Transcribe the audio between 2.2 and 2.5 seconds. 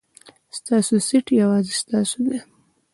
دی.